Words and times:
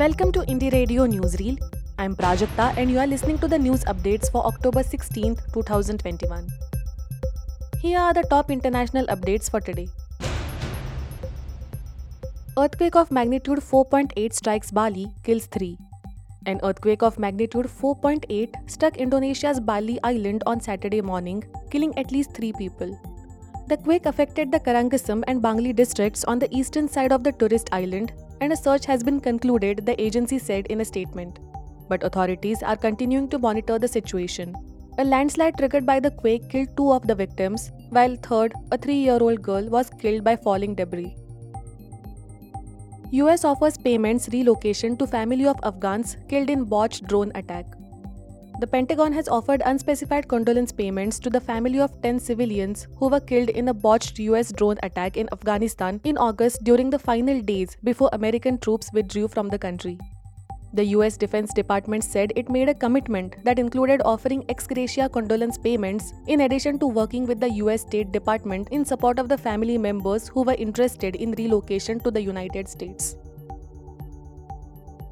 Welcome 0.00 0.32
to 0.32 0.40
Indie 0.50 0.72
Radio 0.72 1.06
Newsreel. 1.06 1.58
I'm 1.98 2.16
Prajakta 2.16 2.74
and 2.78 2.90
you 2.90 2.98
are 2.98 3.06
listening 3.06 3.36
to 3.40 3.46
the 3.46 3.58
news 3.58 3.84
updates 3.84 4.30
for 4.32 4.46
October 4.46 4.82
16, 4.82 5.36
2021. 5.52 6.48
Here 7.82 7.98
are 7.98 8.14
the 8.14 8.22
top 8.30 8.50
international 8.50 9.04
updates 9.08 9.50
for 9.50 9.60
today. 9.60 9.88
Earthquake 12.56 12.96
of 12.96 13.10
magnitude 13.10 13.58
4.8 13.58 14.32
strikes 14.32 14.70
Bali, 14.70 15.12
kills 15.22 15.44
3. 15.48 15.76
An 16.46 16.60
earthquake 16.62 17.02
of 17.02 17.18
magnitude 17.18 17.66
4.8 17.66 18.70
struck 18.70 18.96
Indonesia's 18.96 19.60
Bali 19.60 19.98
island 20.02 20.42
on 20.46 20.62
Saturday 20.62 21.02
morning, 21.02 21.44
killing 21.70 21.92
at 21.98 22.10
least 22.10 22.32
3 22.32 22.54
people. 22.54 22.98
The 23.68 23.76
quake 23.76 24.06
affected 24.06 24.50
the 24.50 24.60
Karangasem 24.60 25.24
and 25.28 25.42
Bangli 25.42 25.76
districts 25.76 26.24
on 26.24 26.38
the 26.38 26.48
eastern 26.50 26.88
side 26.88 27.12
of 27.12 27.22
the 27.22 27.32
tourist 27.32 27.68
island, 27.70 28.14
and 28.40 28.52
a 28.52 28.56
search 28.56 28.86
has 28.86 29.02
been 29.02 29.20
concluded, 29.20 29.84
the 29.86 30.00
agency 30.00 30.38
said 30.38 30.66
in 30.66 30.80
a 30.80 30.84
statement. 30.84 31.38
But 31.88 32.02
authorities 32.02 32.62
are 32.62 32.76
continuing 32.76 33.28
to 33.30 33.38
monitor 33.38 33.78
the 33.78 33.88
situation. 33.88 34.54
A 34.98 35.04
landslide 35.04 35.56
triggered 35.56 35.86
by 35.86 36.00
the 36.00 36.10
quake 36.10 36.48
killed 36.48 36.76
two 36.76 36.92
of 36.92 37.06
the 37.06 37.14
victims, 37.14 37.70
while 37.90 38.16
third, 38.16 38.52
a 38.70 38.78
3-year-old 38.78 39.42
girl 39.42 39.68
was 39.68 39.90
killed 39.98 40.24
by 40.24 40.36
falling 40.36 40.74
debris. 40.74 41.16
US 43.12 43.44
offers 43.44 43.76
payments 43.76 44.28
relocation 44.32 44.96
to 44.96 45.06
family 45.06 45.46
of 45.46 45.58
Afghans 45.64 46.16
killed 46.28 46.48
in 46.48 46.64
botched 46.64 47.06
drone 47.06 47.32
attack. 47.34 47.66
The 48.60 48.66
Pentagon 48.66 49.14
has 49.14 49.26
offered 49.26 49.62
unspecified 49.64 50.28
condolence 50.28 50.70
payments 50.70 51.18
to 51.20 51.30
the 51.30 51.40
family 51.40 51.80
of 51.80 52.02
10 52.02 52.20
civilians 52.20 52.86
who 52.98 53.08
were 53.08 53.18
killed 53.18 53.48
in 53.48 53.68
a 53.68 53.72
botched 53.72 54.18
US 54.18 54.52
drone 54.52 54.76
attack 54.82 55.16
in 55.16 55.30
Afghanistan 55.32 55.98
in 56.04 56.18
August 56.18 56.62
during 56.62 56.90
the 56.90 56.98
final 56.98 57.40
days 57.40 57.78
before 57.82 58.10
American 58.12 58.58
troops 58.58 58.90
withdrew 58.92 59.28
from 59.28 59.48
the 59.48 59.58
country. 59.58 59.98
The 60.74 60.84
US 60.96 61.16
Defense 61.16 61.54
Department 61.54 62.04
said 62.04 62.34
it 62.36 62.50
made 62.50 62.68
a 62.68 62.74
commitment 62.74 63.42
that 63.44 63.58
included 63.58 64.02
offering 64.04 64.44
ex 64.50 64.66
gratia 64.66 65.08
condolence 65.08 65.56
payments 65.56 66.12
in 66.26 66.42
addition 66.42 66.78
to 66.80 66.86
working 66.86 67.26
with 67.26 67.40
the 67.40 67.50
US 67.62 67.80
State 67.80 68.12
Department 68.12 68.68
in 68.70 68.84
support 68.84 69.18
of 69.18 69.30
the 69.30 69.38
family 69.38 69.78
members 69.78 70.28
who 70.28 70.42
were 70.42 70.60
interested 70.68 71.16
in 71.16 71.32
relocation 71.32 71.98
to 72.00 72.10
the 72.10 72.20
United 72.20 72.68
States. 72.68 73.16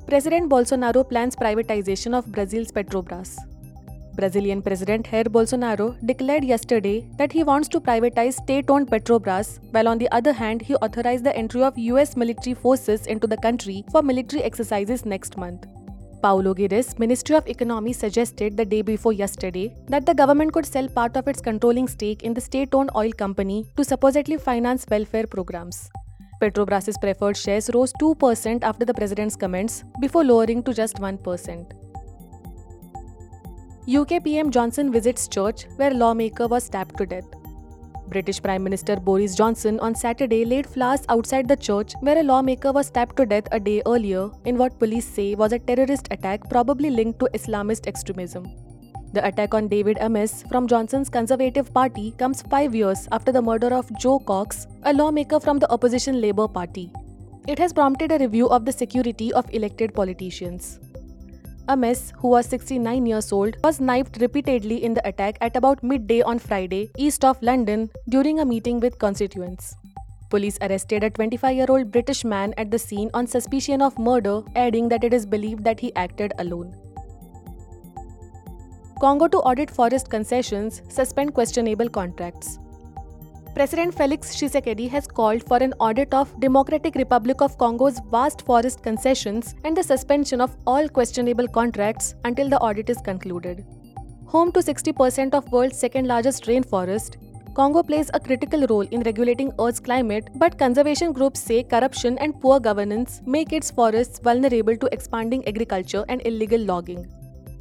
President 0.08 0.48
Bolsonaro 0.48 1.06
plans 1.06 1.36
privatization 1.36 2.14
of 2.16 2.32
Brazil's 2.32 2.72
Petrobras. 2.72 3.36
Brazilian 4.14 4.62
President 4.62 5.04
Jair 5.06 5.24
Bolsonaro 5.24 5.98
declared 6.06 6.44
yesterday 6.44 7.06
that 7.18 7.30
he 7.30 7.42
wants 7.42 7.68
to 7.68 7.78
privatize 7.78 8.38
state 8.42 8.70
owned 8.70 8.88
Petrobras, 8.88 9.60
while 9.72 9.86
on 9.86 9.98
the 9.98 10.08
other 10.10 10.32
hand, 10.32 10.62
he 10.62 10.74
authorized 10.76 11.24
the 11.24 11.36
entry 11.36 11.62
of 11.62 11.76
US 11.76 12.16
military 12.16 12.54
forces 12.54 13.06
into 13.06 13.26
the 13.26 13.36
country 13.36 13.84
for 13.92 14.02
military 14.02 14.42
exercises 14.42 15.04
next 15.04 15.36
month. 15.36 15.66
Paulo 16.22 16.54
Guedes, 16.54 16.98
Ministry 16.98 17.36
of 17.36 17.46
Economy, 17.46 17.92
suggested 17.92 18.56
the 18.56 18.64
day 18.64 18.80
before 18.80 19.12
yesterday 19.12 19.76
that 19.88 20.06
the 20.06 20.14
government 20.14 20.54
could 20.54 20.64
sell 20.64 20.88
part 20.88 21.18
of 21.18 21.28
its 21.28 21.42
controlling 21.42 21.86
stake 21.86 22.22
in 22.22 22.32
the 22.32 22.40
state 22.40 22.74
owned 22.74 22.90
oil 22.96 23.12
company 23.12 23.66
to 23.76 23.84
supposedly 23.84 24.38
finance 24.38 24.86
welfare 24.88 25.26
programs. 25.26 25.90
Petrobras's 26.40 26.96
preferred 26.98 27.36
shares 27.36 27.68
rose 27.74 27.92
2% 28.00 28.62
after 28.62 28.84
the 28.84 28.94
president's 28.94 29.34
comments 29.34 29.82
before 30.00 30.24
lowering 30.24 30.62
to 30.62 30.72
just 30.72 30.96
1%. 30.96 31.72
UK 33.88 34.22
PM 34.22 34.50
Johnson 34.50 34.92
visits 34.92 35.26
church 35.26 35.64
where 35.76 35.90
lawmaker 35.92 36.46
was 36.46 36.64
stabbed 36.64 36.96
to 36.98 37.06
death. 37.06 37.24
British 38.08 38.40
Prime 38.42 38.62
Minister 38.62 38.96
Boris 38.96 39.34
Johnson 39.34 39.80
on 39.80 39.94
Saturday 39.94 40.44
laid 40.44 40.66
flowers 40.66 41.00
outside 41.08 41.48
the 41.48 41.56
church 41.56 41.92
where 42.00 42.18
a 42.18 42.22
lawmaker 42.22 42.72
was 42.72 42.86
stabbed 42.86 43.16
to 43.16 43.26
death 43.26 43.48
a 43.52 43.58
day 43.58 43.82
earlier 43.86 44.30
in 44.44 44.56
what 44.56 44.78
police 44.78 45.06
say 45.06 45.34
was 45.34 45.52
a 45.52 45.58
terrorist 45.58 46.08
attack 46.10 46.48
probably 46.48 46.90
linked 46.90 47.18
to 47.20 47.28
Islamist 47.34 47.86
extremism. 47.86 48.46
The 49.14 49.26
attack 49.26 49.54
on 49.54 49.68
David 49.68 49.96
Amess 49.96 50.46
from 50.50 50.66
Johnson's 50.66 51.08
Conservative 51.08 51.72
Party 51.72 52.10
comes 52.18 52.42
five 52.42 52.74
years 52.74 53.08
after 53.10 53.32
the 53.32 53.40
murder 53.40 53.72
of 53.72 53.90
Jo 53.98 54.18
Cox, 54.18 54.66
a 54.82 54.92
lawmaker 54.92 55.40
from 55.40 55.58
the 55.58 55.70
opposition 55.72 56.20
Labour 56.20 56.46
Party. 56.46 56.92
It 57.46 57.58
has 57.58 57.72
prompted 57.72 58.12
a 58.12 58.18
review 58.18 58.50
of 58.50 58.66
the 58.66 58.72
security 58.72 59.32
of 59.32 59.48
elected 59.54 59.94
politicians. 59.94 60.78
Amess, 61.68 62.12
who 62.18 62.28
was 62.28 62.44
69 62.46 63.06
years 63.06 63.32
old, 63.32 63.56
was 63.64 63.80
knifed 63.80 64.20
repeatedly 64.20 64.84
in 64.84 64.92
the 64.92 65.06
attack 65.08 65.38
at 65.40 65.56
about 65.56 65.82
midday 65.82 66.20
on 66.20 66.38
Friday, 66.38 66.90
east 66.98 67.24
of 67.24 67.42
London, 67.42 67.88
during 68.10 68.40
a 68.40 68.44
meeting 68.44 68.78
with 68.78 68.98
constituents. 68.98 69.74
Police 70.28 70.58
arrested 70.60 71.02
a 71.02 71.08
25 71.08 71.56
year 71.56 71.66
old 71.70 71.90
British 71.90 72.24
man 72.24 72.52
at 72.58 72.70
the 72.70 72.78
scene 72.78 73.10
on 73.14 73.26
suspicion 73.26 73.80
of 73.80 73.98
murder, 73.98 74.42
adding 74.54 74.90
that 74.90 75.02
it 75.02 75.14
is 75.14 75.24
believed 75.24 75.64
that 75.64 75.80
he 75.80 75.94
acted 75.96 76.34
alone. 76.38 76.74
Congo 79.00 79.28
to 79.28 79.38
audit 79.38 79.70
forest 79.70 80.10
concessions, 80.10 80.82
suspend 80.88 81.32
questionable 81.32 81.88
contracts. 81.88 82.58
President 83.54 83.94
Felix 83.94 84.34
Tshisekedi 84.34 84.88
has 84.90 85.06
called 85.06 85.44
for 85.46 85.58
an 85.58 85.72
audit 85.78 86.12
of 86.12 86.28
Democratic 86.40 86.96
Republic 86.96 87.40
of 87.40 87.56
Congo's 87.58 88.00
vast 88.10 88.42
forest 88.42 88.82
concessions 88.82 89.54
and 89.64 89.76
the 89.76 89.84
suspension 89.84 90.40
of 90.40 90.56
all 90.66 90.88
questionable 90.88 91.46
contracts 91.46 92.16
until 92.24 92.48
the 92.48 92.58
audit 92.58 92.90
is 92.90 93.00
concluded. 93.00 93.64
Home 94.26 94.50
to 94.50 94.58
60% 94.58 95.32
of 95.32 95.52
world's 95.52 95.78
second 95.78 96.08
largest 96.08 96.46
rainforest, 96.46 97.18
Congo 97.54 97.84
plays 97.84 98.10
a 98.14 98.18
critical 98.20 98.66
role 98.66 98.88
in 98.90 99.02
regulating 99.02 99.52
Earth's 99.60 99.78
climate, 99.78 100.28
but 100.34 100.58
conservation 100.58 101.12
groups 101.12 101.38
say 101.38 101.62
corruption 101.62 102.18
and 102.18 102.40
poor 102.40 102.58
governance 102.58 103.22
make 103.26 103.52
its 103.52 103.70
forests 103.70 104.18
vulnerable 104.18 104.76
to 104.76 104.88
expanding 104.90 105.46
agriculture 105.46 106.04
and 106.08 106.20
illegal 106.26 106.60
logging. 106.60 107.06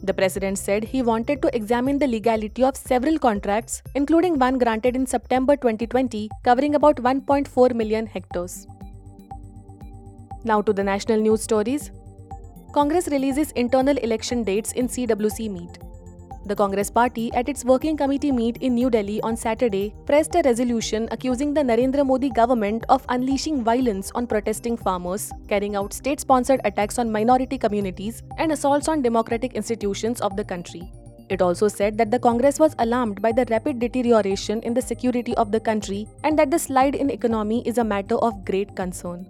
The 0.08 0.14
president 0.14 0.58
said 0.58 0.86
he 0.86 1.02
wanted 1.02 1.42
to 1.42 1.54
examine 1.54 1.98
the 2.00 2.08
legality 2.08 2.64
of 2.64 2.78
several 2.78 3.20
contracts, 3.20 3.82
including 3.94 4.40
one 4.40 4.58
granted 4.58 4.96
in 4.96 5.06
September 5.06 5.58
2020 5.58 6.30
covering 6.46 6.76
about 6.76 6.96
1.4 6.96 7.74
million 7.74 8.06
hectares. 8.06 8.68
Now 10.46 10.62
to 10.62 10.72
the 10.72 10.84
national 10.84 11.20
news 11.20 11.44
stories. 11.44 11.92
Congress 12.74 13.10
releases 13.10 13.52
internal 13.52 13.98
election 13.98 14.46
dates 14.46 14.72
in 14.72 14.88
CWC 14.88 15.52
meet. 15.52 15.87
The 16.48 16.56
Congress 16.56 16.90
party, 16.90 17.30
at 17.34 17.50
its 17.50 17.66
working 17.66 17.98
committee 17.98 18.32
meet 18.32 18.56
in 18.58 18.74
New 18.74 18.90
Delhi 18.90 19.20
on 19.22 19.36
Saturday, 19.36 19.94
pressed 20.06 20.34
a 20.34 20.42
resolution 20.44 21.10
accusing 21.12 21.54
the 21.54 21.60
Narendra 21.62 22.06
Modi 22.06 22.30
government 22.30 22.86
of 22.88 23.06
unleashing 23.10 23.66
violence 23.66 24.14
on 24.16 24.28
protesting 24.28 24.78
farmers, 24.78 25.30
carrying 25.50 25.76
out 25.76 25.92
state 25.92 26.22
sponsored 26.22 26.62
attacks 26.64 27.00
on 27.00 27.12
minority 27.12 27.58
communities, 27.58 28.24
and 28.38 28.54
assaults 28.54 28.88
on 28.88 29.02
democratic 29.02 29.56
institutions 29.56 30.22
of 30.22 30.38
the 30.38 30.46
country. 30.46 30.90
It 31.28 31.42
also 31.42 31.68
said 31.68 31.98
that 31.98 32.12
the 32.12 32.20
Congress 32.20 32.60
was 32.60 32.76
alarmed 32.80 33.22
by 33.22 33.34
the 33.34 33.46
rapid 33.50 33.80
deterioration 33.80 34.62
in 34.62 34.74
the 34.74 34.82
security 34.82 35.36
of 35.36 35.52
the 35.52 35.60
country 35.60 36.08
and 36.24 36.40
that 36.40 36.50
the 36.50 36.60
slide 36.60 36.96
in 36.96 37.10
economy 37.10 37.62
is 37.68 37.78
a 37.78 37.84
matter 37.84 38.16
of 38.16 38.46
great 38.46 38.74
concern. 38.74 39.28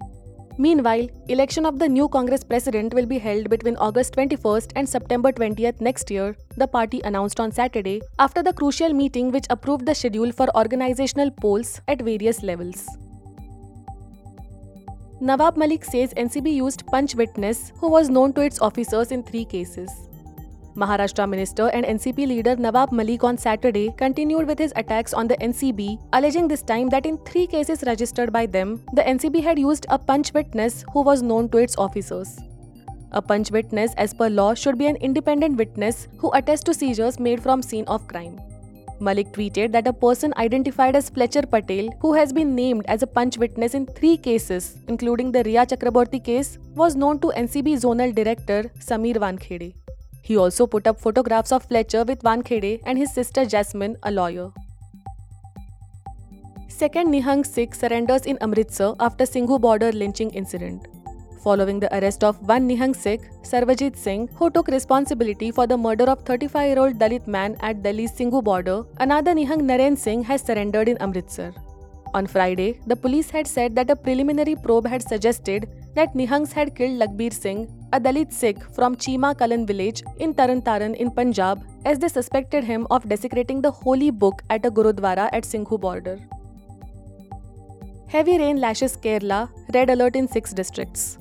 Meanwhile, 0.59 1.09
election 1.28 1.68
of 1.68 1.78
the 1.78 1.88
new 1.88 2.07
Congress 2.07 2.44
president 2.44 2.91
will 2.91 3.06
be 3.06 3.19
held 3.19 3.47
between 3.47 3.75
August 3.75 4.16
21st 4.16 4.72
and 4.75 4.90
September 4.90 5.31
20th 5.31 5.79
next 5.79 6.09
year, 6.09 6.35
the 6.56 6.68
party 6.68 7.00
announced 7.03 7.40
on 7.40 7.51
Saturday 7.51 8.01
after 8.18 8.41
the 8.41 8.53
crucial 8.53 8.91
meeting 8.91 9.31
which 9.31 9.45
approved 9.51 9.85
the 9.85 9.94
schedule 9.94 10.31
for 10.31 10.48
organizational 10.57 11.30
polls 11.30 11.80
at 11.88 12.01
various 12.01 12.42
levels. 12.42 12.88
Nawab 15.21 15.57
Malik 15.57 15.86
says 15.86 16.12
NCB 16.15 16.54
used 16.54 16.88
punch 16.88 17.13
witness 17.13 17.71
who 17.77 17.89
was 17.89 18.09
known 18.09 18.33
to 18.33 18.42
its 18.42 18.59
officers 18.59 19.12
in 19.12 19.21
three 19.21 19.45
cases. 19.45 20.06
Maharashtra 20.77 21.27
Minister 21.27 21.69
and 21.69 21.83
NCP 21.83 22.27
leader 22.27 22.56
Nawab 22.56 22.91
Malik 22.91 23.24
on 23.24 23.35
Saturday 23.35 23.91
continued 23.97 24.45
with 24.45 24.59
his 24.59 24.74
attacks 24.75 25.12
on 25.12 25.27
the 25.27 25.35
NCB, 25.38 25.97
alleging 26.13 26.47
this 26.47 26.62
time 26.62 26.88
that 26.89 27.07
in 27.07 27.18
three 27.25 27.47
cases 27.47 27.83
registered 27.88 28.31
by 28.31 28.45
them, 28.45 28.83
the 28.94 29.01
NCB 29.01 29.41
had 29.41 29.57
used 29.57 29.88
a 29.89 29.97
punch 29.97 30.33
witness 30.35 30.85
who 30.94 31.01
was 31.01 31.24
known 31.24 31.50
to 31.50 31.57
its 31.57 31.75
officers. 31.77 32.38
A 33.12 33.21
punch 33.21 33.50
witness, 33.50 33.95
as 33.97 34.13
per 34.13 34.29
law, 34.29 34.53
should 34.53 34.77
be 34.77 34.85
an 34.85 34.97
independent 34.97 35.57
witness 35.57 36.07
who 36.18 36.29
attests 36.33 36.65
to 36.65 36.75
seizures 36.75 37.19
made 37.19 37.41
from 37.41 37.63
scene 37.63 37.85
of 37.85 38.07
crime. 38.07 38.39
Malik 39.00 39.31
tweeted 39.31 39.71
that 39.71 39.88
a 39.88 39.94
person 39.94 40.31
identified 40.38 40.95
as 40.95 41.09
Fletcher 41.09 41.41
Patel, 41.41 41.89
who 42.01 42.13
has 42.13 42.31
been 42.31 42.53
named 42.53 42.85
as 42.88 43.01
a 43.01 43.07
punch 43.07 43.38
witness 43.38 43.73
in 43.73 43.88
three 43.88 44.18
cases, 44.18 44.77
including 44.88 45.31
the 45.31 45.44
Rhea 45.44 45.65
Chakraborty 45.65 46.23
case, 46.23 46.59
was 46.75 46.95
known 46.95 47.19
to 47.21 47.33
NCB 47.35 47.77
Zonal 47.81 48.13
Director 48.13 48.71
Samir 48.80 49.18
Wankhede. 49.18 49.73
He 50.27 50.35
also 50.35 50.68
put 50.68 50.88
up 50.88 51.00
photographs 51.00 51.53
of 51.53 51.63
Fletcher 51.63 52.03
with 52.03 52.21
Wankhede 52.21 52.81
and 52.85 52.97
his 52.97 53.13
sister 53.13 53.45
Jasmine, 53.45 53.95
a 54.03 54.12
lawyer. 54.12 54.50
Second 56.68 57.13
Nihang 57.13 57.45
Sikh 57.45 57.74
surrenders 57.74 58.25
in 58.25 58.38
Amritsar 58.41 58.95
after 59.00 59.24
Singhu 59.24 59.59
border 59.62 59.94
lynching 59.94 60.31
incident. 60.31 60.89
Following 61.44 61.79
the 61.79 61.89
arrest 61.97 62.25
of 62.25 62.41
one 62.45 62.68
Nihang 62.68 62.94
Sikh, 62.94 63.21
Sarvajit 63.44 63.95
Singh, 63.95 64.27
who 64.35 64.50
took 64.50 64.68
responsibility 64.68 65.50
for 65.50 65.65
the 65.65 65.77
murder 65.77 66.09
of 66.15 66.25
35-year-old 66.25 67.00
Dalit 67.00 67.25
man 67.25 67.56
at 67.62 67.81
Delhi's 67.81 68.12
Singhu 68.12 68.44
border, 68.44 68.83
another 68.97 69.33
Nihang 69.33 69.62
Naren 69.62 69.97
Singh 69.97 70.23
has 70.25 70.41
surrendered 70.41 70.89
in 70.89 70.97
Amritsar. 70.97 71.53
On 72.13 72.27
Friday, 72.27 72.81
the 72.85 72.97
police 72.97 73.30
had 73.30 73.47
said 73.47 73.75
that 73.75 73.89
a 73.89 73.95
preliminary 73.95 74.56
probe 74.56 74.88
had 74.88 75.07
suggested 75.07 75.69
that 75.95 76.13
Nihangs 76.15 76.51
had 76.51 76.75
killed 76.75 77.00
Lakhbir 77.00 77.31
Singh, 77.31 77.76
a 77.94 78.00
Dalit 78.00 78.34
Sikh 78.34 78.62
from 78.74 78.95
Chima 78.95 79.34
Kalan 79.36 79.66
village 79.66 80.04
in 80.18 80.34
Taran 80.34 80.95
in 80.95 81.10
Punjab, 81.10 81.63
as 81.86 82.00
they 82.00 82.07
suspected 82.10 82.63
him 82.63 82.86
of 82.92 83.07
desecrating 83.07 83.62
the 83.62 83.72
holy 83.72 84.12
book 84.12 84.42
at 84.50 84.66
a 84.66 84.72
Gurudwara 84.72 85.30
at 85.31 85.44
Singhu 85.44 85.80
border. 85.80 86.19
Heavy 88.07 88.38
rain 88.38 88.60
lashes 88.60 88.98
Kerala, 88.98 89.50
red 89.74 89.89
alert 89.89 90.16
in 90.16 90.28
six 90.28 90.54
districts. 90.54 91.18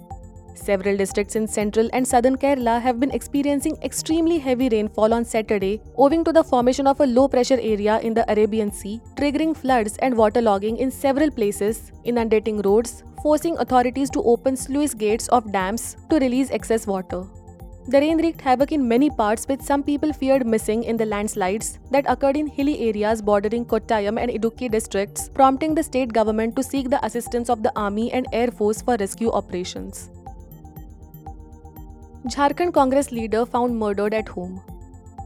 Several 0.55 0.97
districts 0.97 1.37
in 1.37 1.47
central 1.47 1.89
and 1.93 2.07
southern 2.07 2.37
Kerala 2.37 2.81
have 2.81 2.99
been 2.99 3.13
experiencing 3.13 3.77
extremely 3.83 4.39
heavy 4.39 4.69
rainfall 4.69 5.15
on 5.15 5.25
Saturday 5.25 5.81
owing 5.97 6.25
to 6.25 6.33
the 6.33 6.43
formation 6.43 6.87
of 6.89 6.99
a 7.01 7.07
low 7.07 7.29
pressure 7.29 7.61
area 7.61 8.01
in 8.01 8.15
the 8.15 8.29
Arabian 8.33 8.73
Sea, 8.73 9.01
triggering 9.15 9.57
floods 9.57 9.97
and 9.99 10.15
waterlogging 10.15 10.79
in 10.79 10.91
several 10.91 11.31
places, 11.31 11.93
inundating 12.05 12.63
roads, 12.63 13.05
forcing 13.23 13.57
authorities 13.59 14.11
to 14.11 14.23
open 14.23 14.57
sluice 14.57 14.95
gates 14.95 15.29
of 15.29 15.51
dams 15.53 15.97
to 16.11 16.19
release 16.19 16.51
excess 16.51 16.87
water. 16.87 17.25
The 17.89 18.01
rain 18.01 18.17
wreaked 18.17 18.41
havoc 18.41 18.73
in 18.73 18.89
many 18.89 19.11
parts, 19.11 19.47
with 19.49 19.63
some 19.63 19.85
people 19.85 20.13
feared 20.13 20.45
missing 20.45 20.83
in 20.83 20.97
the 20.97 21.07
landslides 21.07 21.79
that 21.93 22.05
occurred 22.09 22.37
in 22.37 22.49
hilly 22.49 22.89
areas 22.89 23.23
bordering 23.23 23.65
Kottayam 23.65 24.21
and 24.21 24.29
Idukki 24.29 24.69
districts, 24.69 25.29
prompting 25.29 25.75
the 25.75 25.85
state 25.85 26.13
government 26.13 26.57
to 26.57 26.65
seek 26.65 26.91
the 26.91 27.05
assistance 27.07 27.49
of 27.49 27.63
the 27.63 27.73
army 27.77 28.11
and 28.13 28.27
air 28.33 28.51
force 28.51 28.83
for 28.83 28.97
rescue 28.97 29.31
operations. 29.31 30.11
Jharkhand 32.27 32.75
Congress 32.75 33.13
leader 33.13 33.47
found 33.47 33.79
murdered 33.79 34.15
at 34.15 34.27
home. 34.27 34.61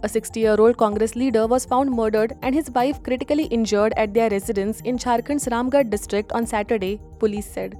A 0.02 0.08
60 0.08 0.40
year 0.40 0.56
old 0.58 0.78
Congress 0.78 1.14
leader 1.14 1.46
was 1.46 1.66
found 1.66 1.90
murdered 1.90 2.32
and 2.42 2.54
his 2.54 2.70
wife 2.70 3.02
critically 3.02 3.44
injured 3.44 3.92
at 3.98 4.14
their 4.14 4.30
residence 4.30 4.80
in 4.80 4.96
Jharkhand's 4.96 5.46
Ramgarh 5.46 5.90
district 5.90 6.32
on 6.32 6.46
Saturday, 6.46 7.00
police 7.18 7.46
said. 7.46 7.76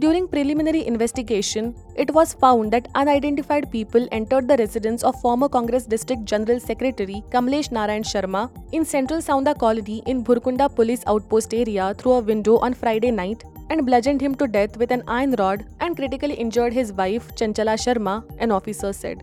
During 0.00 0.26
preliminary 0.26 0.86
investigation, 0.86 1.74
it 1.94 2.12
was 2.12 2.32
found 2.32 2.72
that 2.72 2.88
unidentified 2.94 3.70
people 3.70 4.08
entered 4.10 4.48
the 4.48 4.56
residence 4.56 5.04
of 5.04 5.20
former 5.20 5.48
Congress 5.48 5.84
District 5.86 6.24
General 6.24 6.58
Secretary 6.58 7.22
Kamlesh 7.30 7.70
Narayan 7.70 8.02
Sharma 8.02 8.50
in 8.72 8.84
Central 8.84 9.20
Saunda 9.20 9.56
Colony 9.56 10.02
in 10.06 10.24
Bhurkunda 10.24 10.74
Police 10.74 11.04
Outpost 11.06 11.54
area 11.54 11.94
through 11.94 12.12
a 12.12 12.20
window 12.20 12.58
on 12.58 12.74
Friday 12.74 13.10
night 13.10 13.44
and 13.68 13.86
bludgeoned 13.86 14.20
him 14.20 14.34
to 14.36 14.48
death 14.48 14.76
with 14.76 14.90
an 14.90 15.04
iron 15.06 15.36
rod 15.38 15.66
and 15.80 15.96
critically 15.96 16.34
injured 16.34 16.72
his 16.72 16.92
wife 16.92 17.34
Chanchala 17.36 17.76
Sharma, 17.84 18.24
an 18.38 18.50
officer 18.50 18.92
said. 18.92 19.22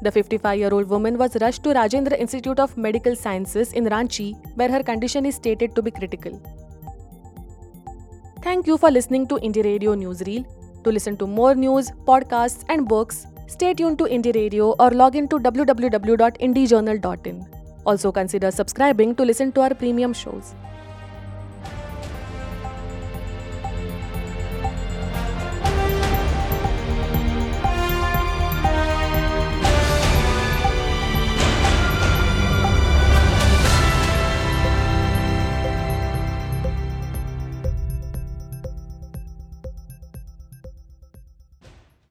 The 0.00 0.12
55 0.12 0.58
year 0.58 0.72
old 0.72 0.88
woman 0.88 1.18
was 1.18 1.36
rushed 1.40 1.64
to 1.64 1.70
Rajendra 1.70 2.18
Institute 2.18 2.60
of 2.60 2.76
Medical 2.76 3.16
Sciences 3.16 3.72
in 3.72 3.84
Ranchi, 3.84 4.36
where 4.54 4.70
her 4.70 4.82
condition 4.82 5.26
is 5.26 5.34
stated 5.34 5.74
to 5.74 5.82
be 5.82 5.90
critical. 5.90 6.40
Thank 8.42 8.68
you 8.68 8.78
for 8.78 8.92
listening 8.92 9.26
to 9.28 9.34
Indie 9.36 9.64
Radio 9.64 9.96
Newsreel. 9.96 10.44
To 10.84 10.90
listen 10.90 11.16
to 11.16 11.26
more 11.26 11.56
news, 11.56 11.90
podcasts, 12.06 12.64
and 12.68 12.86
books, 12.86 13.26
stay 13.48 13.74
tuned 13.74 13.98
to 13.98 14.04
Indie 14.04 14.34
Radio 14.34 14.76
or 14.78 14.90
log 14.90 15.16
in 15.16 15.26
to 15.28 15.38
www.indiejournal.in. 15.38 17.46
Also 17.84 18.12
consider 18.12 18.52
subscribing 18.52 19.16
to 19.16 19.24
listen 19.24 19.50
to 19.52 19.62
our 19.62 19.74
premium 19.74 20.12
shows. 20.12 20.54